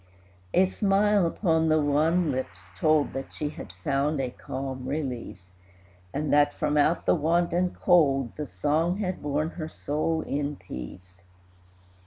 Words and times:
A 0.55 0.65
smile 0.65 1.27
upon 1.27 1.69
the 1.69 1.79
wan 1.79 2.31
lips 2.31 2.71
told 2.79 3.13
That 3.13 3.31
she 3.31 3.49
had 3.49 3.71
found 3.83 4.19
a 4.19 4.31
calm 4.31 4.87
release, 4.87 5.51
And 6.11 6.33
that, 6.33 6.55
from 6.55 6.75
out 6.75 7.05
the 7.05 7.13
want 7.13 7.53
and 7.53 7.75
cold, 7.79 8.35
The 8.35 8.47
song 8.47 8.97
had 8.97 9.21
borne 9.21 9.51
her 9.51 9.69
soul 9.69 10.21
in 10.21 10.55
peace. 10.55 11.21